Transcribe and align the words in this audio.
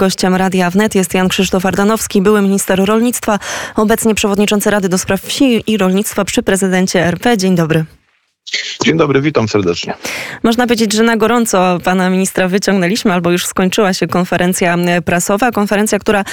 Gościem 0.00 0.34
Radia 0.34 0.70
Wnet 0.70 0.94
jest 0.94 1.14
Jan 1.14 1.28
Krzysztof 1.28 1.66
Ardanowski, 1.66 2.22
były 2.22 2.42
minister 2.42 2.84
rolnictwa, 2.84 3.38
obecnie 3.76 4.14
przewodniczący 4.14 4.70
Rady 4.70 4.88
do 4.88 4.98
Spraw 4.98 5.20
Wsi 5.20 5.64
i 5.66 5.78
Rolnictwa 5.78 6.24
przy 6.24 6.42
prezydencie 6.42 7.06
RP. 7.06 7.38
Dzień 7.38 7.54
dobry. 7.54 7.84
Dzień 8.84 8.96
dobry, 8.96 9.20
witam 9.20 9.48
serdecznie. 9.48 9.94
Można 10.42 10.64
powiedzieć, 10.66 10.92
że 10.92 11.02
na 11.02 11.16
gorąco 11.16 11.78
pana 11.84 12.10
ministra 12.10 12.48
wyciągnęliśmy, 12.48 13.12
albo 13.12 13.30
już 13.30 13.46
skończyła 13.46 13.94
się 13.94 14.06
konferencja 14.06 14.76
prasowa. 15.04 15.50
Konferencja, 15.50 15.98
która 15.98 16.24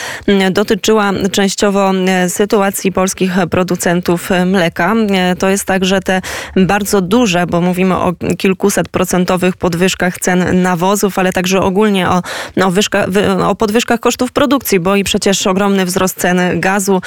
dotyczyła 0.51 1.11
częściowo 1.31 1.91
sytuacji 2.27 2.91
polskich 2.91 3.31
producentów 3.51 4.29
mleka. 4.45 4.95
To 5.39 5.49
jest 5.49 5.65
także 5.65 5.99
te 5.99 6.21
bardzo 6.55 7.01
duże, 7.01 7.47
bo 7.47 7.61
mówimy 7.61 7.95
o 7.95 8.13
kilkuset 8.37 8.89
procentowych 8.89 9.57
podwyżkach 9.57 10.19
cen 10.19 10.61
nawozów, 10.61 11.19
ale 11.19 11.33
także 11.33 11.61
ogólnie 11.61 12.09
o, 12.09 12.21
o, 12.63 12.71
wyżka, 12.71 13.05
o 13.45 13.55
podwyżkach 13.55 13.99
kosztów 13.99 14.31
produkcji, 14.31 14.79
bo 14.79 14.95
i 14.95 15.03
przecież 15.03 15.47
ogromny 15.47 15.85
wzrost 15.85 16.19
cen 16.19 16.59
gazu, 16.59 17.01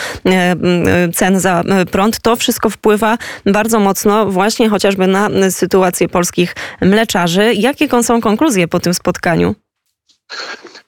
cen 1.15 1.41
za 1.41 1.63
prąd, 1.91 2.21
to 2.21 2.37
wszystko 2.37 2.71
wpływa 2.71 3.19
bardzo 3.47 3.81
mocno 3.81 4.27
właśnie 4.27 4.69
chociażby 4.69 5.00
chociażby 5.01 5.07
na 5.07 5.51
sytuację 5.51 6.09
polskich 6.09 6.55
mleczarzy. 6.81 7.55
Jakie 7.55 8.03
są 8.03 8.21
konkluzje 8.21 8.69
po 8.69 8.81
tym 8.81 8.95
spotkaniu? 8.95 9.55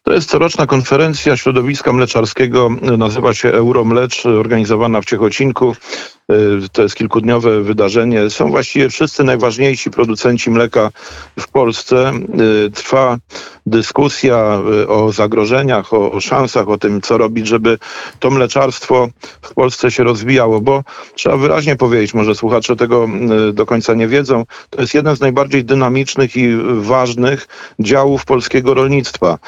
To 0.02 0.12
jest 0.12 0.30
coroczna 0.30 0.66
konferencja 0.66 1.37
środowiska 1.37 1.92
mleczarskiego, 1.92 2.69
nazywa 2.98 3.34
się 3.34 3.52
Euromlecz, 3.52 4.27
organizowana 4.27 5.01
w 5.01 5.05
Ciechocinku. 5.05 5.75
Y, 6.33 6.69
to 6.73 6.83
jest 6.83 6.95
kilkudniowe 6.95 7.61
wydarzenie. 7.61 8.30
Są 8.30 8.51
właściwie 8.51 8.88
wszyscy 8.88 9.25
najważniejsi 9.25 9.91
producenci 9.91 10.51
mleka 10.51 10.91
w 11.41 11.48
Polsce. 11.48 12.12
Y, 12.66 12.70
trwa 12.70 13.19
dyskusja 13.66 14.61
y, 14.83 14.88
o 14.88 15.12
zagrożeniach, 15.12 15.95
o, 15.95 16.12
o 16.12 16.20
szansach, 16.20 16.69
o 16.69 16.78
tym, 16.78 17.00
co 17.00 17.19
robić, 17.19 17.47
żeby 17.47 17.78
to 18.19 18.30
mleczarstwo 18.30 19.09
w 19.42 19.55
Polsce 19.55 19.91
się 19.91 20.05
rozwijało, 20.05 20.61
bo 20.61 20.84
trzeba 21.14 21.37
wyraźnie 21.37 21.77
powiedzieć, 21.77 22.14
może 22.14 22.34
słuchacze 22.34 22.77
tego 22.77 23.09
do 23.53 23.66
końca 23.66 23.94
nie 23.94 24.09
wiedzą, 24.09 24.44
to 24.70 24.81
jest 24.81 24.94
jeden 24.94 25.16
z 25.16 25.20
najbardziej 25.20 25.64
dynamicznych 25.64 26.37
i 26.37 26.48
ważnych 26.81 27.48
działów 27.81 28.25
polskiego 28.25 28.75
rolnictwa, 28.75 29.39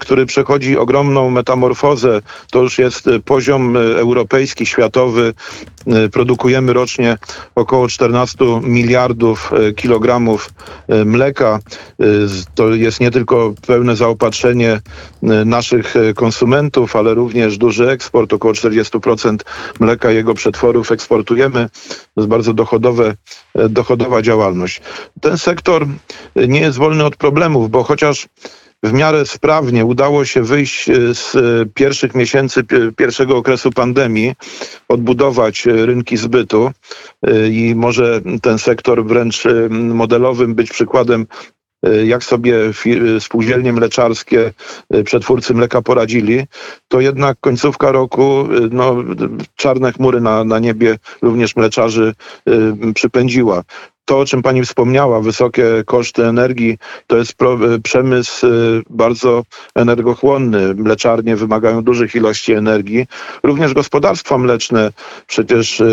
który 0.00 0.26
przechodzi 0.26 0.78
ogromną 0.78 1.30
metamorfozę. 1.30 2.20
To 2.50 2.62
już 2.62 2.78
jest 2.78 3.08
poziom 3.24 3.76
europejski, 3.76 4.66
światowy, 4.66 5.34
Y, 5.86 6.08
produkujemy 6.08 6.72
rocznie 6.72 7.18
około 7.54 7.88
14 7.88 8.60
miliardów 8.62 9.52
y, 9.68 9.72
kilogramów 9.72 10.50
y, 10.92 11.04
mleka. 11.04 11.58
To 12.54 12.74
jest 12.74 13.00
nie 13.00 13.10
tylko 13.10 13.54
pełne 13.66 13.96
zaopatrzenie 13.96 14.80
naszych 15.46 15.94
konsumentów, 16.14 16.96
ale 16.96 17.14
również 17.14 17.58
duży 17.58 17.90
eksport. 17.90 18.32
Około 18.32 18.54
40% 18.54 19.36
mleka 19.80 20.12
i 20.12 20.14
jego 20.14 20.34
przetworów 20.34 20.92
eksportujemy. 20.92 21.68
To 22.14 22.20
jest 22.20 22.28
bardzo 22.28 22.54
dochodowe, 22.54 23.14
dochodowa 23.68 24.22
działalność. 24.22 24.82
Ten 25.20 25.38
sektor 25.38 25.86
nie 26.36 26.60
jest 26.60 26.78
wolny 26.78 27.04
od 27.04 27.16
problemów, 27.16 27.70
bo 27.70 27.82
chociaż 27.82 28.28
w 28.84 28.92
miarę 28.92 29.26
sprawnie 29.26 29.84
udało 29.84 30.24
się 30.24 30.42
wyjść 30.42 30.88
e, 30.88 31.14
z 31.14 31.36
e, 31.36 31.40
pierwszych 31.74 32.14
miesięcy 32.14 32.62
pierwszego 32.96 33.36
okresu 33.36 33.70
pandemii, 33.70 34.34
odbudować 34.88 35.66
e, 35.66 35.86
rynki 35.86 36.16
zbytu 36.16 36.70
i 37.50 37.74
może 37.76 38.20
ten 38.42 38.58
sektor 38.58 39.04
wręcz 39.04 39.42
modelowym 39.70 40.54
być 40.54 40.70
przykładem 40.70 41.26
jak 42.04 42.24
sobie 42.24 42.56
spółdzielnie 43.20 43.72
mleczarskie, 43.72 44.52
przetwórcy 45.04 45.54
mleka 45.54 45.82
poradzili, 45.82 46.42
to 46.88 47.00
jednak 47.00 47.36
końcówka 47.40 47.92
roku 47.92 48.48
no, 48.70 48.96
czarne 49.54 49.92
chmury 49.92 50.20
na, 50.20 50.44
na 50.44 50.58
niebie 50.58 50.96
również 51.22 51.56
mleczarzy 51.56 52.14
przypędziła 52.94 53.62
to, 54.04 54.18
o 54.18 54.24
czym 54.24 54.42
pani 54.42 54.62
wspomniała, 54.62 55.20
wysokie 55.20 55.64
koszty 55.86 56.26
energii, 56.26 56.78
to 57.06 57.16
jest 57.16 57.34
e, 57.42 57.78
przemysł 57.82 58.46
e, 58.46 58.50
bardzo 58.90 59.42
energochłonny. 59.74 60.74
Mleczarnie 60.74 61.36
wymagają 61.36 61.82
dużych 61.82 62.14
ilości 62.14 62.52
energii. 62.52 63.06
Również 63.42 63.74
gospodarstwa 63.74 64.38
mleczne, 64.38 64.92
przecież 65.26 65.80
e, 65.80 65.86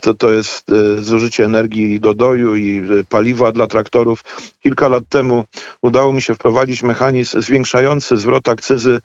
to, 0.00 0.14
to 0.14 0.32
jest 0.32 0.66
zużycie 0.98 1.44
energii 1.44 2.00
do 2.00 2.14
doju 2.14 2.56
i 2.56 2.82
paliwa 3.08 3.52
dla 3.52 3.66
traktorów. 3.66 4.24
Kilka 4.62 4.88
lat 4.88 5.04
temu 5.08 5.44
udało 5.82 6.12
mi 6.12 6.22
się 6.22 6.34
wprowadzić 6.34 6.82
mechanizm 6.82 7.40
zwiększający 7.40 8.16
zwrot 8.16 8.48
akcyzy 8.48 9.00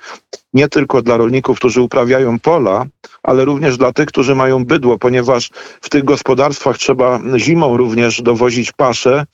nie 0.54 0.68
tylko 0.68 1.02
dla 1.02 1.18
rolników, 1.18 1.58
którzy 1.58 1.82
uprawiają 1.82 2.40
pola, 2.40 2.86
ale 3.24 3.46
również 3.46 3.78
dla 3.78 3.94
tych, 3.94 4.06
którzy 4.06 4.36
mają 4.36 4.66
bydło, 4.66 4.98
ponieważ 4.98 5.50
w 5.82 5.90
tych 5.90 6.04
gospodarstwach 6.04 6.78
trzeba 6.78 7.20
zimą 7.38 7.78
również 7.78 8.22
dowozić 8.22 8.72
paszę, 8.72 9.26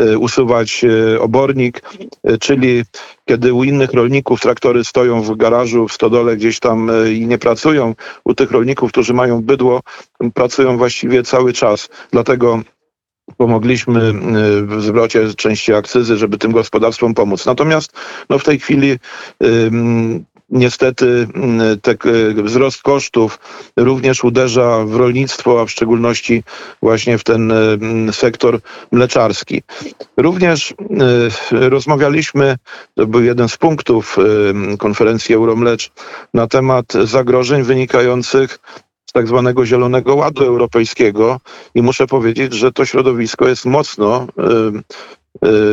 y, 0.00 0.18
usuwać 0.18 0.84
y, 0.84 1.20
obornik, 1.20 1.82
y, 2.30 2.38
czyli 2.38 2.82
kiedy 3.24 3.54
u 3.54 3.64
innych 3.64 3.92
rolników 3.92 4.40
traktory 4.40 4.84
stoją 4.84 5.22
w 5.22 5.36
garażu, 5.36 5.88
w 5.88 5.92
stodole 5.92 6.36
gdzieś 6.36 6.60
tam 6.60 6.90
i 7.12 7.26
nie 7.26 7.38
pracują, 7.38 7.94
u 8.24 8.34
tych 8.34 8.50
rolników, 8.50 8.92
którzy 8.92 9.14
mają 9.14 9.42
bydło, 9.42 9.80
pracują 10.34 10.78
właściwie 10.78 11.22
cały 11.22 11.52
czas. 11.52 11.88
Dlatego 12.12 12.60
pomogliśmy 13.36 14.12
w 14.62 14.82
zwrocie 14.82 15.34
części 15.34 15.74
akcyzy, 15.74 16.16
żeby 16.16 16.38
tym 16.38 16.52
gospodarstwom 16.52 17.14
pomóc. 17.14 17.46
Natomiast 17.46 17.92
no, 18.30 18.38
w 18.38 18.44
tej 18.44 18.58
chwili 18.58 18.98
niestety 20.50 21.28
mm, 21.34 21.80
te, 21.80 21.94
wzrost 22.42 22.82
kosztów 22.82 23.38
również 23.76 24.24
uderza 24.24 24.84
w 24.84 24.96
rolnictwo, 24.96 25.60
a 25.60 25.64
w 25.64 25.70
szczególności 25.70 26.42
właśnie 26.82 27.18
w 27.18 27.24
ten 27.24 27.52
mm, 27.52 28.12
sektor 28.12 28.60
mleczarski. 28.92 29.62
Również 30.16 30.70
y, 30.70 31.68
rozmawialiśmy, 31.70 32.56
to 32.94 33.06
był 33.06 33.22
jeden 33.22 33.48
z 33.48 33.56
punktów 33.56 34.18
y, 34.74 34.76
konferencji 34.76 35.34
Euromlecz, 35.34 35.90
na 36.34 36.46
temat 36.46 36.92
zagrożeń 37.04 37.62
wynikających 37.62 38.58
z 39.06 39.12
tak 39.12 39.28
zwanego 39.28 39.66
Zielonego 39.66 40.14
Ładu 40.14 40.44
Europejskiego 40.44 41.40
i 41.74 41.82
muszę 41.82 42.06
powiedzieć, 42.06 42.54
że 42.54 42.72
to 42.72 42.84
środowisko 42.84 43.48
jest 43.48 43.66
mocno 43.66 44.26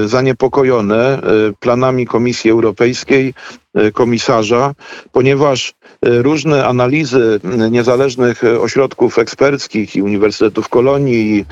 zaniepokojone 0.05 1.19
y, 1.49 1.53
planami 1.59 2.05
Komisji 2.05 2.51
Europejskiej, 2.51 3.33
y, 3.77 3.91
komisarza, 3.91 4.73
ponieważ 5.11 5.73
różne 6.01 6.65
analizy 6.65 7.39
niezależnych 7.71 8.41
ośrodków 8.61 9.19
eksperckich 9.19 9.95
i 9.95 10.01
Uniwersytetów 10.01 10.69
Kolonii 10.69 11.37
i 11.37 11.45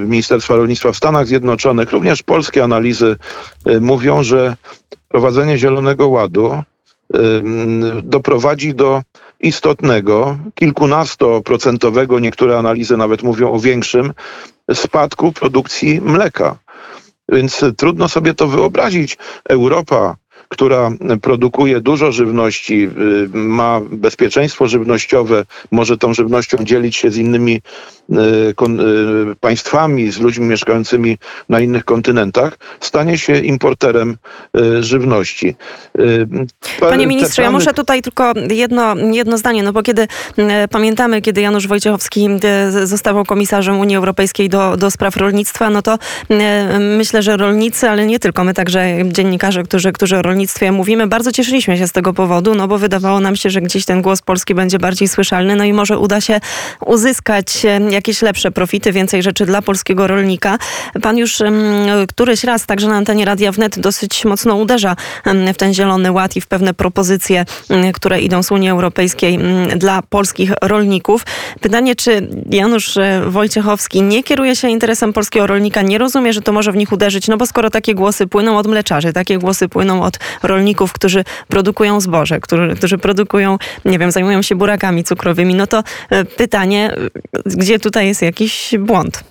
Ministerstwa 0.00 0.56
Rolnictwa 0.56 0.92
w 0.92 0.96
Stanach 0.96 1.26
Zjednoczonych, 1.26 1.92
również 1.92 2.22
polskie 2.22 2.64
analizy 2.64 3.16
mówią, 3.80 4.22
że 4.22 4.56
prowadzenie 5.08 5.58
Zielonego 5.58 6.08
Ładu 6.08 6.62
doprowadzi 8.02 8.74
do 8.74 9.02
istotnego, 9.40 10.38
kilkunastoprocentowego, 10.54 12.18
niektóre 12.18 12.58
analizy 12.58 12.96
nawet 12.96 13.22
mówią 13.22 13.52
o 13.52 13.60
większym, 13.60 14.12
spadku 14.74 15.32
produkcji 15.32 16.00
mleka. 16.00 16.58
Więc 17.28 17.64
trudno 17.76 18.08
sobie 18.08 18.34
to 18.34 18.48
wyobrazić. 18.48 19.18
Europa 19.48 20.16
która 20.48 20.90
produkuje 21.22 21.80
dużo 21.80 22.12
żywności, 22.12 22.84
y, 22.84 23.28
ma 23.32 23.80
bezpieczeństwo 23.90 24.68
żywnościowe, 24.68 25.44
może 25.70 25.98
tą 25.98 26.14
żywnością 26.14 26.56
dzielić 26.60 26.96
się 26.96 27.10
z 27.10 27.16
innymi 27.16 27.62
państwami, 29.40 30.12
z 30.12 30.20
ludźmi 30.20 30.46
mieszkającymi 30.46 31.18
na 31.48 31.60
innych 31.60 31.84
kontynentach, 31.84 32.58
stanie 32.80 33.18
się 33.18 33.38
importerem 33.38 34.16
żywności. 34.80 35.56
Panie 36.80 37.06
ministrze, 37.06 37.34
plany... 37.34 37.46
ja 37.46 37.50
muszę 37.58 37.74
tutaj 37.74 38.02
tylko 38.02 38.32
jedno, 38.50 38.94
jedno 38.96 39.38
zdanie, 39.38 39.62
no 39.62 39.72
bo 39.72 39.82
kiedy 39.82 40.08
pamiętamy, 40.70 41.22
kiedy 41.22 41.40
Janusz 41.40 41.66
Wojciechowski 41.66 42.28
zostawał 42.84 43.24
komisarzem 43.24 43.78
Unii 43.78 43.96
Europejskiej 43.96 44.48
do, 44.48 44.76
do 44.76 44.90
spraw 44.90 45.16
rolnictwa, 45.16 45.70
no 45.70 45.82
to 45.82 45.98
myślę, 46.80 47.22
że 47.22 47.36
rolnicy, 47.36 47.90
ale 47.90 48.06
nie 48.06 48.18
tylko, 48.18 48.44
my 48.44 48.54
także 48.54 48.86
dziennikarze, 49.04 49.62
którzy, 49.62 49.92
którzy 49.92 50.16
o 50.16 50.22
rolnictwie 50.22 50.72
mówimy. 50.72 51.06
Bardzo 51.06 51.32
cieszyliśmy 51.32 51.78
się 51.78 51.88
z 51.88 51.92
tego 51.92 52.12
powodu, 52.12 52.54
no 52.54 52.68
bo 52.68 52.78
wydawało 52.78 53.20
nam 53.20 53.36
się, 53.36 53.50
że 53.50 53.60
gdzieś 53.60 53.84
ten 53.84 54.02
głos 54.02 54.22
Polski 54.22 54.54
będzie 54.54 54.78
bardziej 54.78 55.08
słyszalny, 55.08 55.56
no 55.56 55.64
i 55.64 55.72
może 55.72 55.98
uda 55.98 56.20
się 56.20 56.40
uzyskać 56.86 57.66
jakieś 57.96 58.22
lepsze 58.22 58.50
profity, 58.50 58.92
więcej 58.92 59.22
rzeczy 59.22 59.46
dla 59.46 59.62
polskiego 59.62 60.06
rolnika. 60.06 60.58
Pan 61.02 61.18
już 61.18 61.42
któryś 62.08 62.44
raz 62.44 62.66
także 62.66 62.88
na 62.88 62.96
antenie 62.96 63.24
Radia 63.24 63.52
Wnet 63.52 63.78
dosyć 63.78 64.24
mocno 64.24 64.56
uderza 64.56 64.96
w 65.54 65.56
ten 65.56 65.74
zielony 65.74 66.12
ład 66.12 66.36
i 66.36 66.40
w 66.40 66.46
pewne 66.46 66.74
propozycje, 66.74 67.44
które 67.94 68.20
idą 68.20 68.42
z 68.42 68.50
Unii 68.50 68.70
Europejskiej 68.70 69.38
dla 69.76 70.02
polskich 70.02 70.52
rolników. 70.62 71.22
Pytanie, 71.60 71.96
czy 71.96 72.28
Janusz 72.50 72.96
e, 72.96 73.22
Wojciechowski 73.26 74.02
nie 74.02 74.22
kieruje 74.22 74.56
się 74.56 74.68
interesem 74.68 75.12
polskiego 75.12 75.46
rolnika, 75.46 75.82
nie 75.82 75.98
rozumie, 75.98 76.32
że 76.32 76.42
to 76.42 76.52
może 76.52 76.72
w 76.72 76.76
nich 76.76 76.92
uderzyć, 76.92 77.28
no 77.28 77.36
bo 77.36 77.46
skoro 77.46 77.70
takie 77.70 77.94
głosy 77.94 78.26
płyną 78.26 78.58
od 78.58 78.66
mleczarzy, 78.66 79.12
takie 79.12 79.38
głosy 79.38 79.68
płyną 79.68 80.02
od 80.02 80.18
rolników, 80.42 80.92
którzy 80.92 81.24
produkują 81.48 82.00
zboże, 82.00 82.40
którzy, 82.40 82.74
którzy 82.76 82.98
produkują, 82.98 83.58
nie 83.84 83.98
wiem, 83.98 84.10
zajmują 84.10 84.42
się 84.42 84.54
burakami 84.54 85.04
cukrowymi, 85.04 85.54
no 85.54 85.66
to 85.66 85.82
e, 86.10 86.24
pytanie, 86.24 86.94
e, 87.36 87.40
gdzie 87.44 87.78
tutaj 87.86 88.06
jest 88.06 88.22
jakiś 88.22 88.74
błąd? 88.78 89.24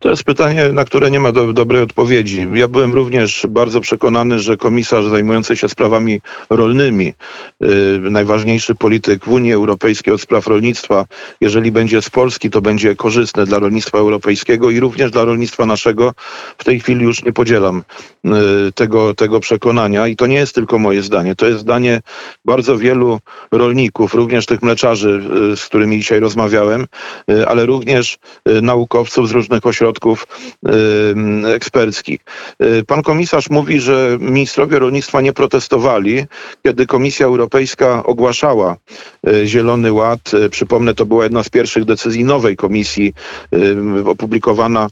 To 0.00 0.10
jest 0.10 0.24
pytanie, 0.24 0.72
na 0.72 0.84
które 0.84 1.10
nie 1.10 1.20
ma 1.20 1.32
do, 1.32 1.52
dobrej 1.52 1.82
odpowiedzi. 1.82 2.46
Ja 2.54 2.68
byłem 2.68 2.92
również 2.94 3.46
bardzo 3.48 3.80
przekonany, 3.80 4.38
że 4.38 4.56
komisarz 4.56 5.04
zajmujący 5.04 5.56
się 5.56 5.68
sprawami 5.68 6.20
rolnymi, 6.50 7.14
yy, 7.60 8.00
najważniejszy 8.10 8.74
polityk 8.74 9.24
w 9.24 9.28
Unii 9.28 9.52
Europejskiej 9.52 10.14
od 10.14 10.20
spraw 10.20 10.46
rolnictwa, 10.46 11.04
jeżeli 11.40 11.72
będzie 11.72 12.02
z 12.02 12.10
Polski, 12.10 12.50
to 12.50 12.60
będzie 12.60 12.96
korzystne 12.96 13.46
dla 13.46 13.58
rolnictwa 13.58 13.98
europejskiego 13.98 14.70
i 14.70 14.80
również 14.80 15.10
dla 15.10 15.24
rolnictwa 15.24 15.66
naszego. 15.66 16.12
W 16.58 16.64
tej 16.64 16.80
chwili 16.80 17.04
już 17.04 17.24
nie 17.24 17.32
podzielam 17.32 17.82
yy, 18.24 18.32
tego, 18.74 19.14
tego 19.14 19.40
przekonania 19.40 20.08
i 20.08 20.16
to 20.16 20.26
nie 20.26 20.36
jest 20.36 20.54
tylko 20.54 20.78
moje 20.78 21.02
zdanie. 21.02 21.34
To 21.36 21.46
jest 21.46 21.60
zdanie 21.60 22.00
bardzo 22.44 22.78
wielu 22.78 23.20
rolników, 23.52 24.14
również 24.14 24.46
tych 24.46 24.62
mleczarzy, 24.62 25.22
yy, 25.50 25.56
z 25.56 25.66
którymi 25.66 25.98
dzisiaj 25.98 26.20
rozmawiałem, 26.20 26.86
yy, 27.28 27.48
ale 27.48 27.66
również 27.66 28.18
yy, 28.46 28.62
naukowców 28.62 29.28
z 29.28 29.30
różnych 29.30 29.66
ośrodków 29.66 29.89
ośrodków 29.90 30.26
eksperckich. 31.54 32.20
Y, 32.62 32.84
pan 32.84 33.02
komisarz 33.02 33.50
mówi, 33.50 33.80
że 33.80 34.18
ministrowie 34.20 34.78
rolnictwa 34.78 35.20
nie 35.20 35.32
protestowali, 35.32 36.24
kiedy 36.62 36.86
Komisja 36.86 37.26
Europejska 37.26 38.04
ogłaszała 38.04 38.76
y, 39.28 39.46
Zielony 39.46 39.92
Ład. 39.92 40.34
Y, 40.34 40.50
przypomnę, 40.50 40.94
to 40.94 41.06
była 41.06 41.24
jedna 41.24 41.42
z 41.42 41.48
pierwszych 41.48 41.84
decyzji 41.84 42.24
nowej 42.24 42.56
komisji 42.56 43.14
opublikowana 44.06 44.88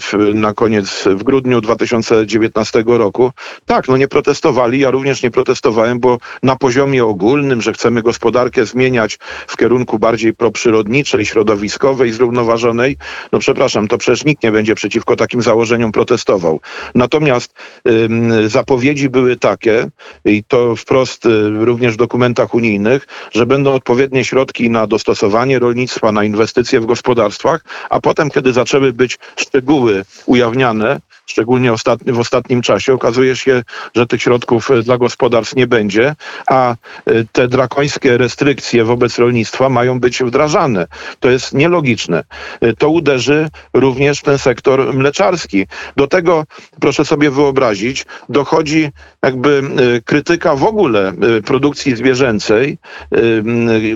w, 0.00 0.30
na 0.34 0.54
koniec, 0.54 1.04
w 1.06 1.22
grudniu 1.22 1.60
2019 1.60 2.84
roku. 2.86 3.32
Tak, 3.66 3.88
no 3.88 3.96
nie 3.96 4.08
protestowali, 4.08 4.78
ja 4.80 4.90
również 4.90 5.22
nie 5.22 5.30
protestowałem, 5.30 6.00
bo 6.00 6.18
na 6.42 6.56
poziomie 6.56 7.04
ogólnym, 7.04 7.62
że 7.62 7.72
chcemy 7.72 8.02
gospodarkę 8.02 8.66
zmieniać 8.66 9.18
w 9.46 9.56
kierunku 9.56 9.98
bardziej 9.98 10.34
proprzyrodniczej, 10.34 11.26
środowiskowej, 11.26 12.12
zrównoważonej, 12.12 12.96
no 13.32 13.38
przepraszam, 13.38 13.88
to 13.88 13.98
przecież 14.06 14.24
nikt 14.24 14.42
nie 14.42 14.52
będzie 14.52 14.74
przeciwko 14.74 15.16
takim 15.16 15.42
założeniom 15.42 15.92
protestował. 15.92 16.60
Natomiast 16.94 17.54
zapowiedzi 18.46 19.08
były 19.08 19.36
takie, 19.36 19.88
i 20.24 20.44
to 20.44 20.76
wprost 20.76 21.26
y, 21.26 21.50
również 21.50 21.94
w 21.94 21.96
dokumentach 21.96 22.54
unijnych, 22.54 23.06
że 23.32 23.46
będą 23.46 23.74
odpowiednie 23.74 24.24
środki 24.24 24.70
na 24.70 24.86
dostosowanie 24.86 25.58
rolnictwa, 25.58 26.12
na 26.12 26.24
inwestycje 26.24 26.80
w 26.80 26.86
gospodarstwach, 26.86 27.64
a 27.90 28.00
potem, 28.00 28.30
kiedy 28.30 28.52
zaczęły 28.52 28.92
być 28.92 29.18
szczegóły 29.36 30.04
ujawniane, 30.26 31.00
szczególnie 31.26 31.72
ostatni, 31.72 32.12
w 32.12 32.18
ostatnim 32.18 32.62
czasie, 32.62 32.92
okazuje 32.92 33.36
się, 33.36 33.62
że 33.94 34.06
tych 34.06 34.22
środków 34.22 34.70
e, 34.70 34.82
dla 34.82 34.98
gospodarstw 34.98 35.56
nie 35.56 35.66
będzie, 35.66 36.14
a 36.46 36.70
e, 36.72 36.76
te 37.32 37.48
drakońskie 37.48 38.18
restrykcje 38.18 38.84
wobec 38.84 39.18
rolnictwa 39.18 39.68
mają 39.68 40.00
być 40.00 40.22
wdrażane. 40.22 40.86
To 41.20 41.30
jest 41.30 41.54
nielogiczne. 41.54 42.24
E, 42.60 42.72
to 42.72 42.90
uderzy 42.90 43.48
również 43.74 44.20
w 44.20 44.22
ten 44.22 44.38
sektor 44.38 44.94
mleczarski. 44.94 45.66
Do 45.96 46.06
tego, 46.06 46.44
proszę 46.80 47.04
sobie 47.04 47.30
wyobrazić, 47.30 48.06
dochodzi 48.28 48.88
jakby 49.22 49.62
krytyka 50.04 50.56
w 50.56 50.64
ogóle 50.64 51.12
produkcji 51.44 51.96
zwierzęcej, 51.96 52.78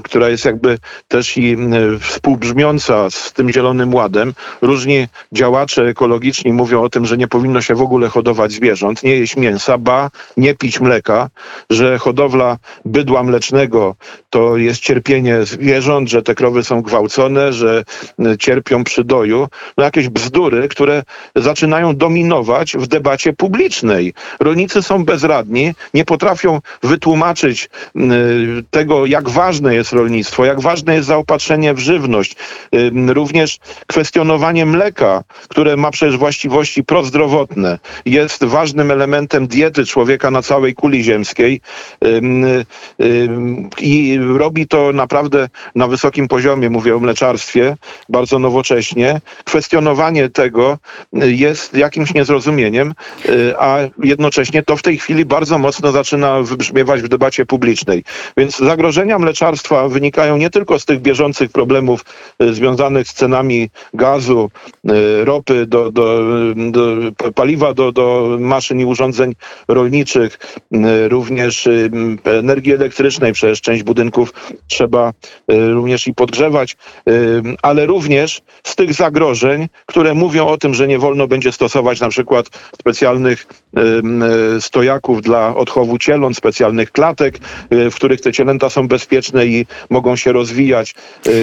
która 0.05 0.29
jest 0.29 0.45
jakby 0.45 0.79
też 1.09 1.37
i 1.37 1.57
współbrzmiąca 2.01 3.11
z 3.11 3.33
tym 3.33 3.53
Zielonym 3.53 3.95
Ładem. 3.95 4.35
Różni 4.63 5.09
działacze 5.33 5.83
ekologiczni 5.83 6.53
mówią 6.53 6.83
o 6.83 6.89
tym, 6.89 7.07
że 7.07 7.17
nie 7.21 7.29
powinno 7.29 7.61
się 7.63 7.75
w 7.75 7.83
ogóle 7.83 8.09
hodować 8.09 8.53
zwierząt, 8.53 9.03
nie 9.03 9.17
jeść 9.17 9.37
mięsa, 9.37 9.79
ba, 9.79 10.11
nie 10.37 10.55
pić 10.55 10.81
mleka, 10.81 11.29
że 11.71 11.99
hodowla 11.99 12.59
bydła 12.85 13.23
mlecznego 13.23 13.97
to 14.31 14.57
jest 14.57 14.81
cierpienie 14.81 15.45
zwierząt, 15.45 16.09
że 16.09 16.23
te 16.23 16.35
krowy 16.35 16.65
są 16.65 16.83
gwałcone, 16.83 17.53
że 17.53 17.85
e, 18.19 18.39
cierpią 18.39 18.85
przy 18.85 19.05
doju. 19.05 19.49
No 19.77 19.85
jakieś 19.85 20.09
bzdury, 20.09 20.69
które 20.69 21.03
zaczynają 21.37 21.97
dominować 21.97 22.73
w 22.73 22.87
debacie 22.87 23.33
publicznej. 23.33 24.15
Rolnicy 24.41 24.83
są 24.83 25.05
bezradni, 25.05 25.75
nie 25.95 26.05
potrafią 26.05 26.61
wytłumaczyć 26.83 27.71
tego, 28.71 29.07
jak 29.07 29.29
ważne 29.29 29.75
jest 29.75 29.93
rolnictwo, 29.93 30.45
jak 30.45 30.61
ważne 30.61 30.95
jest 30.95 31.09
zaopatrzenie 31.09 31.75
w 31.75 31.79
żywność. 31.79 32.37
Również 33.09 33.59
kwestionowanie 33.87 34.67
mleka, 34.67 35.25
które 35.49 35.77
ma 35.77 35.91
przecież 35.91 36.17
właściwości 36.17 36.85
pro 36.85 37.05
prozdrowotne 37.11 37.79
jest 38.05 38.45
ważnym 38.45 38.91
elementem 38.91 39.47
diety 39.47 39.87
człowieka 39.87 40.31
na 40.31 40.43
całej 40.43 40.75
kuli 40.75 41.05
ziemskiej 41.05 41.61
i 43.81 44.19
robi 44.37 44.67
to 44.67 44.93
naprawdę 44.93 45.49
na 45.75 45.87
wysokim 45.87 46.29
poziomie, 46.29 46.71
mówię 46.71 46.97
o 46.97 47.01
mleczarstwie, 47.01 47.77
bardzo 48.09 48.39
nowocześnie. 48.39 49.21
Kwestionowanie 49.45 50.29
tego 50.29 50.79
jest 51.13 51.75
jakimś 51.75 52.15
niezrozumieniem, 52.15 52.95
y, 53.29 53.55
a 53.59 53.79
jednocześnie 54.03 54.63
to 54.63 54.77
w 54.77 54.83
tej 54.83 54.99
chwili 54.99 55.25
bardzo 55.25 55.59
mocno 55.59 55.93
zaczyna 55.93 56.43
wybrzmiewać 56.43 57.03
w 57.03 57.09
debacie 57.09 57.47
publicznej. 57.47 58.05
Więc 58.37 58.59
zagrożenia 58.59 59.19
mleczarstwa 59.19 59.89
wynikają 59.89 60.37
nie 60.37 60.51
tylko 60.51 60.79
z 60.79 60.85
tych 60.85 61.01
bieżących 61.01 61.51
problemów 61.51 62.05
y, 62.43 62.55
związanych 62.55 63.09
z 63.09 63.15
cenami 63.15 63.71
gazu, 63.95 64.51
y, 64.91 65.25
ropy 65.25 65.67
do, 65.67 65.93
do, 65.93 66.21
do 66.71 66.97
paliwa 67.35 67.75
do, 67.75 67.93
do 67.93 68.37
maszyn 68.41 68.81
i 68.81 68.85
urządzeń 68.85 69.35
rolniczych, 69.69 70.39
również 71.09 71.69
energii 72.25 72.73
elektrycznej, 72.73 73.33
przecież 73.33 73.61
część 73.61 73.83
budynków 73.83 74.35
trzeba 74.67 75.13
również 75.49 76.07
i 76.07 76.15
podgrzewać, 76.15 76.77
ale 77.63 77.87
również 77.87 78.43
z 78.65 78.77
tych 78.77 78.95
zagrożeń, 78.95 79.69
które 79.87 80.15
mówią 80.15 80.47
o 80.47 80.59
tym, 80.59 80.75
że 80.75 80.89
nie 80.89 80.99
wolno 80.99 81.27
będzie 81.27 81.53
stosować 81.53 82.01
na 82.01 82.09
przykład 82.09 82.47
specjalnych 82.81 83.47
stojaków 84.61 85.23
dla 85.23 85.57
odchowu 85.57 85.99
cieląt, 85.99 86.37
specjalnych 86.37 86.93
klatek, 86.93 87.39
w 87.71 87.95
których 87.95 88.21
te 88.21 88.33
cielęta 88.33 88.71
są 88.71 88.89
bezpieczne 88.89 89.47
i 89.47 89.67
mogą 89.91 90.17
się 90.17 90.33
rozwijać. 90.33 90.95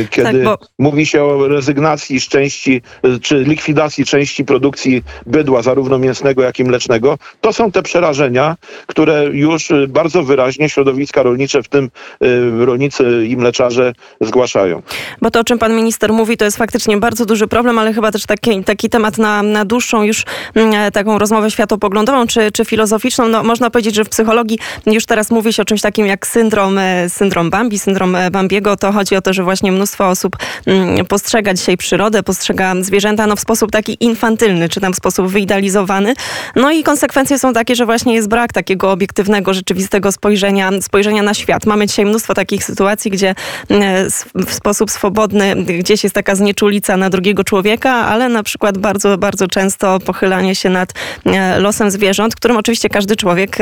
Kiedy 0.10 0.44
tak, 0.44 0.44
bo... 0.44 0.58
mówi 0.80 1.06
się 1.06 1.24
o 1.24 1.48
rezygnacji 1.48 2.20
z 2.20 2.28
części, 2.28 2.82
czy 3.22 3.44
likwidacji 3.44 4.06
części 4.06 4.46
produkcji 4.46 5.04
bydła, 5.26 5.47
zarówno 5.62 6.00
mięsnego, 6.00 6.42
jak 6.44 6.60
i 6.60 6.64
mlecznego, 6.64 7.18
to 7.42 7.54
są 7.54 7.72
te 7.72 7.82
przerażenia, 7.84 8.56
które 8.88 9.26
już 9.26 9.72
y, 9.72 9.88
bardzo 9.88 10.24
wyraźnie 10.24 10.70
środowiska 10.70 11.24
rolnicze, 11.24 11.64
w 11.64 11.68
tym 11.68 11.90
y, 12.24 12.66
rolnicy 12.66 13.28
i 13.28 13.38
mleczarze 13.38 13.94
zgłaszają. 14.22 14.82
Bo 15.22 15.32
to, 15.32 15.40
o 15.40 15.44
czym 15.44 15.60
pan 15.60 15.76
minister 15.76 16.14
mówi, 16.14 16.38
to 16.38 16.46
jest 16.46 16.58
faktycznie 16.58 16.98
bardzo 16.98 17.26
duży 17.26 17.48
problem, 17.48 17.80
ale 17.80 17.94
chyba 17.94 18.12
też 18.12 18.26
taki, 18.26 18.64
taki 18.64 18.90
temat 18.90 19.18
na, 19.18 19.44
na 19.44 19.66
dłuższą 19.66 20.04
już 20.04 20.24
mm, 20.56 20.74
e, 20.74 20.92
taką 20.92 21.18
rozmowę 21.18 21.52
światopoglądową 21.52 22.28
czy, 22.28 22.52
czy 22.52 22.66
filozoficzną. 22.66 23.28
No, 23.28 23.44
można 23.44 23.70
powiedzieć, 23.70 23.96
że 23.96 24.06
w 24.06 24.10
psychologii 24.10 24.60
już 24.86 25.06
teraz 25.06 25.32
mówi 25.32 25.54
się 25.54 25.62
o 25.62 25.66
czymś 25.66 25.82
takim 25.82 26.08
jak 26.08 26.28
syndrom, 26.28 26.78
e, 26.78 27.10
syndrom 27.10 27.50
Bambi, 27.50 27.80
syndrom 27.80 28.16
e, 28.16 28.32
Bambiego. 28.32 28.78
To 28.78 28.92
chodzi 28.92 29.16
o 29.16 29.22
to, 29.22 29.34
że 29.34 29.44
właśnie 29.44 29.72
mnóstwo 29.72 30.08
osób 30.08 30.38
mm, 30.66 31.06
postrzega 31.06 31.54
dzisiaj 31.54 31.78
przyrodę, 31.78 32.24
postrzega 32.24 32.74
zwierzęta 32.82 33.28
no, 33.28 33.36
w 33.36 33.40
sposób 33.40 33.72
taki 33.72 33.98
infantylny, 34.00 34.70
czy 34.70 34.80
tam 34.80 34.94
w 34.94 34.96
sposób 34.96 35.32
wyidealizowany. 35.38 36.14
No 36.56 36.72
i 36.72 36.84
konsekwencje 36.84 37.40
są 37.40 37.54
takie, 37.54 37.76
że 37.76 37.86
właśnie 37.86 38.16
jest 38.16 38.28
brak 38.28 38.54
takiego 38.54 38.92
obiektywnego, 38.92 39.54
rzeczywistego 39.54 40.12
spojrzenia, 40.12 40.72
spojrzenia 40.82 41.24
na 41.24 41.34
świat. 41.34 41.66
Mamy 41.66 41.88
dzisiaj 41.88 42.06
mnóstwo 42.06 42.34
takich 42.34 42.64
sytuacji, 42.64 43.12
gdzie 43.12 43.36
e, 43.72 44.06
w 44.36 44.54
sposób 44.54 44.92
swobodny 44.92 45.56
gdzieś 45.56 46.04
jest 46.04 46.16
taka 46.16 46.36
znieczulica 46.36 46.98
na 46.98 47.10
drugiego 47.10 47.44
człowieka, 47.44 47.92
ale 47.92 48.30
na 48.30 48.44
przykład 48.44 48.78
bardzo, 48.78 49.18
bardzo 49.18 49.48
często 49.48 50.00
pochylanie 50.00 50.56
się 50.56 50.70
nad 50.70 50.94
e, 51.26 51.60
losem 51.60 51.92
zwierząt, 51.92 52.36
którym 52.36 52.58
oczywiście 52.58 52.90
każdy 52.90 53.16
człowiek 53.16 53.58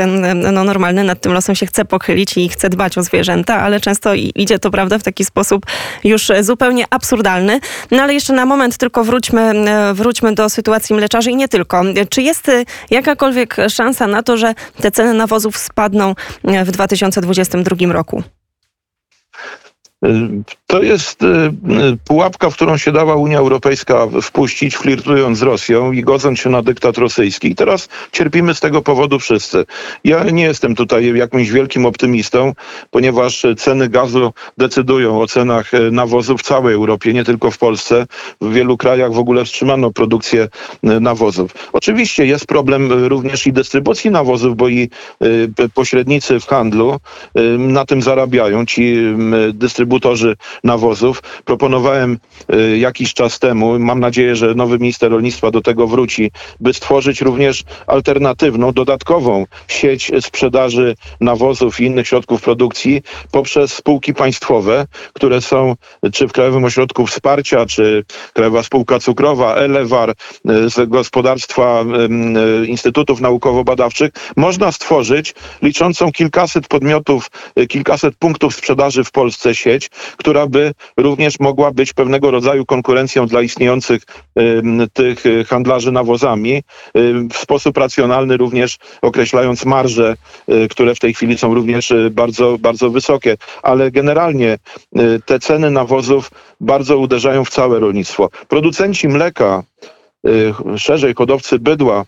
no, 0.51 0.63
normalny 0.63 1.03
nad 1.03 1.21
tym 1.21 1.33
losem 1.33 1.55
się 1.55 1.65
chce 1.65 1.85
pochylić 1.85 2.37
i 2.37 2.49
chce 2.49 2.69
dbać 2.69 2.97
o 2.97 3.03
zwierzęta, 3.03 3.55
ale 3.55 3.79
często 3.79 4.13
idzie 4.13 4.59
to, 4.59 4.71
prawda, 4.71 4.97
w 4.97 5.03
taki 5.03 5.25
sposób 5.25 5.65
już 6.03 6.31
zupełnie 6.41 6.85
absurdalny. 6.89 7.59
No 7.91 8.03
ale 8.03 8.13
jeszcze 8.13 8.33
na 8.33 8.45
moment 8.45 8.77
tylko 8.77 9.03
wróćmy, 9.03 9.41
e, 9.41 9.93
wróćmy 9.93 10.33
do 10.33 10.49
sytuacji 10.49 10.95
mleczarzy 10.95 11.31
i 11.31 11.35
nie 11.35 11.47
tylko. 11.55 11.81
Czy 12.09 12.21
jest 12.21 12.51
jakakolwiek 12.89 13.55
szansa 13.69 14.07
na 14.07 14.23
to, 14.23 14.37
że 14.37 14.53
te 14.81 14.91
ceny 14.91 15.13
nawozów 15.13 15.57
spadną 15.57 16.15
w 16.43 16.71
2022 16.71 17.93
roku? 17.93 18.23
To 20.67 20.83
jest 20.83 21.23
y, 21.23 21.27
y, 21.27 21.97
pułapka, 22.05 22.49
w 22.49 22.55
którą 22.55 22.77
się 22.77 22.91
dała 22.91 23.15
Unia 23.15 23.37
Europejska 23.37 24.07
wpuścić, 24.21 24.77
flirtując 24.77 25.37
z 25.37 25.41
Rosją 25.41 25.91
i 25.91 26.03
godząc 26.03 26.39
się 26.39 26.49
na 26.49 26.61
dyktat 26.61 26.97
rosyjski. 26.97 27.47
I 27.47 27.55
teraz 27.55 27.89
cierpimy 28.11 28.53
z 28.53 28.59
tego 28.59 28.81
powodu 28.81 29.19
wszyscy. 29.19 29.65
Ja 30.03 30.23
nie 30.23 30.43
jestem 30.43 30.75
tutaj 30.75 31.15
jakimś 31.15 31.51
wielkim 31.51 31.85
optymistą, 31.85 32.53
ponieważ 32.91 33.45
ceny 33.57 33.89
gazu 33.89 34.33
decydują 34.57 35.21
o 35.21 35.27
cenach 35.27 35.73
y, 35.73 35.91
nawozu 35.91 36.37
w 36.37 36.41
całej 36.41 36.75
Europie, 36.75 37.13
nie 37.13 37.23
tylko 37.23 37.51
w 37.51 37.57
Polsce. 37.57 38.05
W 38.41 38.53
wielu 38.53 38.77
krajach 38.77 39.13
w 39.13 39.19
ogóle 39.19 39.45
wstrzymano 39.45 39.91
produkcję 39.91 40.47
nawozów. 40.83 41.51
Oczywiście 41.73 42.25
jest 42.25 42.45
problem 42.45 43.07
również 43.07 43.47
i 43.47 43.53
dystrybucji 43.53 44.11
nawozów, 44.11 44.57
bo 44.57 44.69
i 44.69 44.89
pośrednicy 45.73 46.39
w 46.39 46.45
handlu 46.45 46.99
na 47.57 47.85
tym 47.85 48.01
zarabiają. 48.01 48.65
Ci 48.65 48.97
dystrybutorzy 49.53 49.94
nawozów. 50.63 51.23
Proponowałem 51.45 52.17
y, 52.53 52.77
jakiś 52.77 53.13
czas 53.13 53.39
temu, 53.39 53.79
mam 53.79 53.99
nadzieję, 53.99 54.35
że 54.35 54.55
nowy 54.55 54.79
minister 54.79 55.11
rolnictwa 55.11 55.51
do 55.51 55.61
tego 55.61 55.87
wróci, 55.87 56.31
by 56.59 56.73
stworzyć 56.73 57.21
również 57.21 57.63
alternatywną, 57.87 58.71
dodatkową 58.71 59.45
sieć 59.67 60.11
sprzedaży 60.21 60.95
nawozów 61.21 61.79
i 61.79 61.83
innych 61.85 62.07
środków 62.07 62.41
produkcji 62.41 63.01
poprzez 63.31 63.73
spółki 63.73 64.13
państwowe, 64.13 64.87
które 65.13 65.41
są 65.41 65.75
czy 66.13 66.27
w 66.27 66.31
Krajowym 66.31 66.65
Ośrodku 66.65 67.07
Wsparcia, 67.07 67.65
czy 67.65 68.03
Krajowa 68.33 68.63
Spółka 68.63 68.99
Cukrowa, 68.99 69.55
Elewar, 69.55 70.09
y, 70.09 70.13
z 70.69 70.89
gospodarstwa 70.89 71.83
y, 72.63 72.67
Instytutów 72.67 73.21
Naukowo-Badawczych, 73.21 74.09
można 74.35 74.71
stworzyć 74.71 75.35
liczącą 75.61 76.11
kilkaset 76.11 76.67
podmiotów, 76.67 77.31
kilkaset 77.69 78.15
punktów 78.15 78.55
sprzedaży 78.55 79.03
w 79.03 79.11
Polsce 79.11 79.55
sieć, 79.55 79.84
która 80.17 80.47
by 80.47 80.71
również 80.97 81.39
mogła 81.39 81.71
być 81.71 81.93
pewnego 81.93 82.31
rodzaju 82.31 82.65
konkurencją 82.65 83.27
dla 83.27 83.41
istniejących 83.41 84.01
tych 84.93 85.25
y, 85.25 85.45
handlarzy 85.45 85.91
nawozami, 85.91 86.63
w 87.33 87.37
sposób 87.37 87.77
racjonalny 87.77 88.37
również 88.37 88.77
określając 89.01 89.65
marże, 89.65 90.15
y, 90.49 90.67
które 90.67 90.95
w 90.95 90.99
tej 90.99 91.13
chwili 91.13 91.37
są 91.37 91.53
również 91.53 91.91
y, 91.91 92.09
bardzo, 92.11 92.57
bardzo 92.59 92.89
wysokie. 92.89 93.37
Ale 93.63 93.91
generalnie 93.91 94.57
te 95.25 95.39
ceny 95.39 95.71
nawozów 95.71 96.31
bardzo 96.61 96.97
uderzają 96.97 97.45
w 97.45 97.49
całe 97.49 97.79
rolnictwo. 97.79 98.29
Producenci 98.47 99.07
mleka 99.07 99.63
szerzej 100.77 101.13
hodowcy 101.13 101.59
bydła 101.59 102.05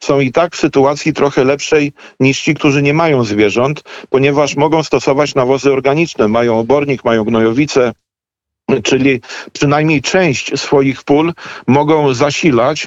są 0.00 0.20
i 0.20 0.32
tak 0.32 0.54
w 0.54 0.60
sytuacji 0.60 1.12
trochę 1.12 1.44
lepszej 1.44 1.92
niż 2.20 2.42
ci, 2.42 2.54
którzy 2.54 2.82
nie 2.82 2.94
mają 2.94 3.24
zwierząt, 3.24 3.82
ponieważ 4.10 4.56
mogą 4.56 4.82
stosować 4.82 5.34
nawozy 5.34 5.72
organiczne, 5.72 6.28
mają 6.28 6.58
obornik, 6.58 7.04
mają 7.04 7.24
gnojowice, 7.24 7.92
czyli 8.82 9.20
przynajmniej 9.52 10.02
część 10.02 10.60
swoich 10.60 11.04
pól 11.04 11.32
mogą 11.66 12.14
zasilać 12.14 12.86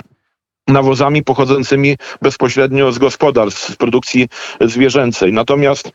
nawozami 0.68 1.24
pochodzącymi 1.24 1.98
bezpośrednio 2.22 2.92
z 2.92 2.98
gospodarstw, 2.98 3.74
z 3.74 3.76
produkcji 3.76 4.28
zwierzęcej. 4.62 5.34
Natomiast 5.34 5.92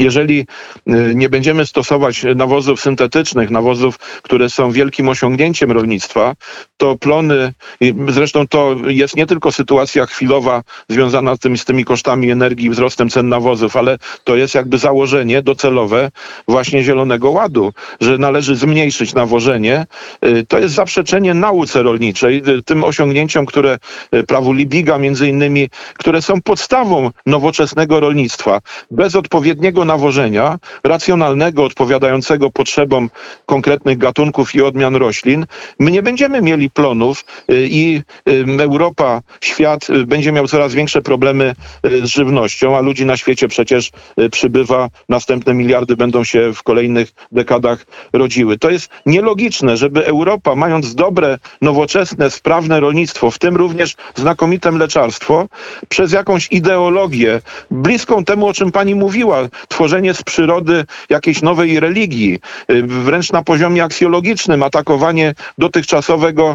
jeżeli 0.00 0.46
y, 0.88 1.12
nie 1.14 1.28
będziemy 1.28 1.66
stosować 1.66 2.24
nawozów 2.36 2.80
syntetycznych, 2.80 3.50
nawozów, 3.50 3.98
które 3.98 4.50
są 4.50 4.72
wielkim 4.72 5.08
osiągnięciem 5.08 5.72
rolnictwa, 5.72 6.34
to 6.76 6.96
plony, 6.96 7.52
zresztą 8.08 8.48
to 8.48 8.76
jest 8.86 9.16
nie 9.16 9.26
tylko 9.26 9.52
sytuacja 9.52 10.06
chwilowa 10.06 10.62
związana 10.88 11.36
z, 11.36 11.38
tym, 11.38 11.56
z 11.56 11.64
tymi 11.64 11.84
kosztami 11.84 12.30
energii 12.30 12.66
i 12.66 12.70
wzrostem 12.70 13.10
cen 13.10 13.28
nawozów, 13.28 13.76
ale 13.76 13.98
to 14.24 14.36
jest 14.36 14.54
jakby 14.54 14.78
założenie 14.78 15.42
docelowe 15.42 16.10
właśnie 16.48 16.82
Zielonego 16.82 17.30
Ładu, 17.30 17.72
że 18.00 18.18
należy 18.18 18.56
zmniejszyć 18.56 19.14
nawożenie. 19.14 19.86
Y, 20.24 20.46
to 20.48 20.58
jest 20.58 20.74
zaprzeczenie 20.74 21.34
nauce 21.34 21.82
rolniczej, 21.82 22.42
y, 22.48 22.62
tym 22.62 22.84
osiągnięciom, 22.84 23.46
które 23.46 23.78
prawu 24.28 24.52
Libiga 24.52 24.98
między 24.98 25.28
innymi, 25.28 25.68
które 25.98 26.22
są 26.22 26.42
podstawą 26.42 27.10
nowoczesnego 27.26 28.00
rolnictwa. 28.00 28.60
Bez 28.90 29.16
odpowiedniego 29.16 29.84
nawożenia, 29.90 30.58
racjonalnego, 30.84 31.64
odpowiadającego 31.64 32.50
potrzebom 32.50 33.10
konkretnych 33.46 33.98
gatunków 33.98 34.54
i 34.54 34.62
odmian 34.62 34.96
roślin, 34.96 35.46
my 35.78 35.90
nie 35.90 36.02
będziemy 36.02 36.42
mieli 36.42 36.70
plonów 36.70 37.24
y, 37.50 37.68
i 37.70 38.02
y, 38.28 38.62
Europa, 38.62 39.20
świat 39.40 39.90
y, 39.90 40.06
będzie 40.06 40.32
miał 40.32 40.46
coraz 40.46 40.74
większe 40.74 41.02
problemy 41.02 41.54
z 41.84 42.06
żywnością, 42.06 42.76
a 42.76 42.80
ludzi 42.80 43.06
na 43.06 43.16
świecie 43.16 43.48
przecież 43.48 43.90
przybywa, 44.30 44.88
następne 45.08 45.54
miliardy 45.54 45.96
będą 45.96 46.24
się 46.24 46.52
w 46.54 46.62
kolejnych 46.62 47.08
dekadach 47.32 47.86
rodziły. 48.12 48.58
To 48.58 48.70
jest 48.70 48.90
nielogiczne, 49.06 49.76
żeby 49.76 50.06
Europa, 50.06 50.54
mając 50.54 50.94
dobre, 50.94 51.38
nowoczesne, 51.62 52.30
sprawne 52.30 52.80
rolnictwo, 52.80 53.30
w 53.30 53.38
tym 53.38 53.56
również 53.56 53.96
znakomite 54.14 54.72
mleczarstwo, 54.72 55.48
przez 55.88 56.12
jakąś 56.12 56.48
ideologię 56.50 57.40
bliską 57.70 58.24
temu, 58.24 58.46
o 58.46 58.52
czym 58.52 58.72
pani 58.72 58.94
mówiła, 58.94 59.48
tworzenie 59.80 60.14
z 60.14 60.22
przyrody 60.22 60.84
jakiejś 61.10 61.42
nowej 61.42 61.80
religii, 61.80 62.38
y, 62.70 62.82
wręcz 62.82 63.32
na 63.32 63.42
poziomie 63.42 63.84
aksjologicznym, 63.84 64.62
atakowanie 64.62 65.34
dotychczasowego 65.58 66.54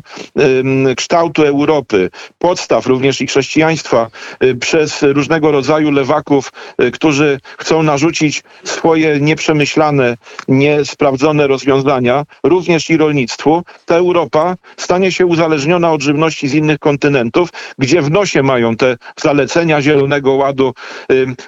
kształtu 0.98 1.44
Europy, 1.44 2.10
podstaw 2.40 2.88
również 2.88 3.22
i 3.22 3.28
chrześcijaństwa 3.28 4.10
y, 4.44 4.56
przez 4.56 5.02
różnego 5.02 5.52
rodzaju 5.52 5.92
lewaków, 5.92 6.52
y, 6.82 6.92
którzy 6.92 7.40
chcą 7.58 7.84
narzucić 7.84 8.44
swoje 8.64 9.20
nieprzemyślane, 9.20 10.18
niesprawdzone 10.48 11.48
rozwiązania, 11.48 12.26
również 12.44 12.90
i 12.90 12.98
rolnictwu, 12.98 13.64
ta 13.86 13.96
Europa 13.96 14.56
stanie 14.78 15.12
się 15.12 15.26
uzależniona 15.26 15.92
od 15.92 16.02
żywności 16.02 16.48
z 16.48 16.54
innych 16.54 16.80
kontynentów, 16.80 17.50
gdzie 17.78 18.02
w 18.02 18.12
nosie 18.12 18.44
mają 18.44 18.76
te 18.76 18.98
zalecenia 19.20 19.82
Zielonego 19.82 20.34
Ładu. 20.34 20.74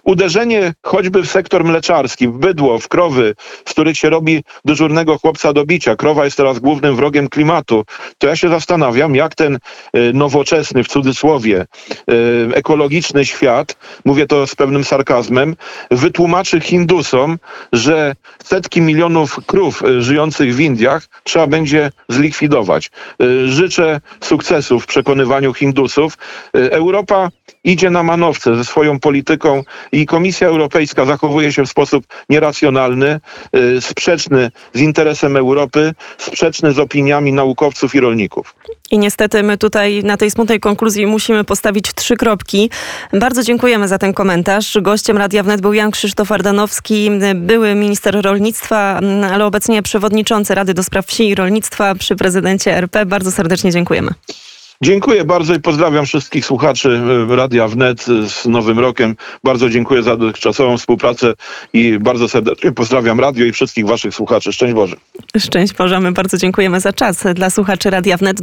Uderzenie 0.03 0.73
choćby 0.83 1.23
w 1.23 1.27
sektor 1.27 1.66
mleczarski, 1.67 2.27
w 2.27 2.37
bydło, 2.37 2.79
w 2.79 2.87
krowy, 2.87 3.35
z 3.65 3.71
których 3.71 3.97
się 3.97 4.09
robi 4.09 4.43
dyżurnego 4.65 5.17
chłopca 5.17 5.53
do 5.53 5.65
bicia. 5.65 5.95
Krowa 5.95 6.25
jest 6.25 6.37
teraz 6.37 6.59
głównym 6.59 6.95
wrogiem 6.95 7.29
klimatu. 7.29 7.85
To 8.17 8.27
ja 8.27 8.35
się 8.35 8.49
zastanawiam, 8.49 9.15
jak 9.15 9.35
ten 9.35 9.55
y, 9.55 9.59
nowoczesny, 10.13 10.83
w 10.83 10.87
cudzysłowie, 10.87 11.65
y, 12.11 12.55
ekologiczny 12.55 13.25
świat, 13.25 13.77
mówię 14.05 14.27
to 14.27 14.47
z 14.47 14.55
pewnym 14.55 14.83
sarkazmem, 14.83 15.55
wytłumaczy 15.91 16.59
Hindusom, 16.59 17.37
że 17.73 18.15
setki 18.43 18.81
milionów 18.81 19.39
krów 19.45 19.83
y, 19.83 20.01
żyjących 20.01 20.55
w 20.55 20.59
Indiach 20.59 21.07
trzeba 21.23 21.47
będzie 21.47 21.91
zlikwidować. 22.09 22.91
Życzę 23.45 24.01
sukcesu 24.21 24.79
w 24.79 24.85
przekonywaniu 24.85 25.53
Hindusów. 25.53 26.17
Europa 26.53 27.29
idzie 27.67 27.89
na 27.89 28.03
manowce 28.03 28.55
ze 28.55 28.65
swoją 28.65 28.99
polityką 28.99 29.63
i 29.91 30.05
Komisja 30.05 30.47
Europejska 30.47 31.05
zachowuje 31.05 31.51
się 31.51 31.65
w 31.65 31.69
sposób 31.69 32.05
nieracjonalny, 32.29 33.19
y, 33.55 33.81
sprzeczny 33.81 34.51
z 34.73 34.81
interesem 34.81 35.37
Europy, 35.37 35.93
sprzeczny 36.17 36.73
z 36.73 36.79
opiniami 36.79 37.33
naukowców 37.33 37.95
i 37.95 37.99
rolników. 37.99 38.55
I 38.91 38.99
niestety 38.99 39.43
my 39.43 39.57
tutaj 39.57 40.03
na 40.03 40.17
tej 40.17 40.31
smutnej 40.31 40.59
konkluzji 40.59 41.05
musimy 41.05 41.43
postawić 41.43 41.93
trzy 41.93 42.17
kropki. 42.17 42.69
Bardzo 43.13 43.43
dziękujemy 43.43 43.87
za 43.87 43.97
ten 43.97 44.13
komentarz. 44.13 44.77
Gościem 44.81 45.17
Radia 45.17 45.43
Wnet 45.43 45.61
był 45.61 45.73
Jan 45.73 45.91
Krzysztof 45.91 46.31
Ardanowski, 46.31 47.11
były 47.35 47.75
minister 47.75 48.21
rolnictwa, 48.21 48.99
ale 49.31 49.45
obecnie 49.45 49.81
przewodniczący 49.81 50.55
Rady 50.55 50.73
do 50.73 50.83
Spraw 50.83 51.05
Wsi 51.05 51.29
i 51.29 51.35
Rolnictwa 51.35 51.95
przy 51.95 52.15
prezydencie 52.15 52.77
RP. 52.77 53.05
Bardzo 53.05 53.31
serdecznie 53.31 53.71
dziękujemy. 53.71 54.11
Dziękuję 54.81 55.25
bardzo 55.25 55.53
i 55.53 55.59
pozdrawiam 55.59 56.05
wszystkich 56.05 56.45
słuchaczy 56.45 57.01
e, 57.31 57.35
Radia 57.35 57.67
Wnet 57.67 58.05
z 58.27 58.45
Nowym 58.45 58.79
Rokiem. 58.79 59.15
Bardzo 59.43 59.69
dziękuję 59.69 60.03
za 60.03 60.17
dotychczasową 60.17 60.77
współpracę 60.77 61.33
i 61.73 61.99
bardzo 61.99 62.29
serdecznie 62.29 62.71
pozdrawiam 62.71 63.19
radio 63.19 63.45
i 63.45 63.51
wszystkich 63.51 63.85
waszych 63.85 64.15
słuchaczy. 64.15 64.53
Szczęść 64.53 64.73
Boże. 64.73 64.95
Szczęść 65.37 65.73
Boże, 65.73 65.99
my 65.99 66.11
bardzo 66.11 66.37
dziękujemy 66.37 66.79
za 66.79 66.93
czas 66.93 67.23
dla 67.33 67.49
słuchaczy 67.49 67.89
Radia 67.89 68.17
Wnet. 68.17 68.35